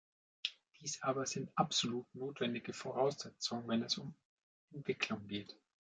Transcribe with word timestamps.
Dies 0.79 0.99
aber 1.03 1.27
sind 1.27 1.51
absolut 1.53 2.07
notwendige 2.15 2.73
Voraussetzungen, 2.73 3.67
wenn 3.67 3.83
es 3.83 3.99
um 3.99 4.15
Entwicklung 4.73 5.27
geht. 5.27 5.55